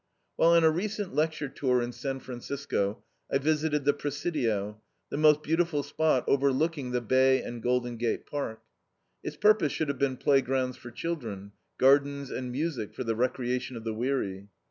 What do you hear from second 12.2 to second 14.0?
and music for the recreation of the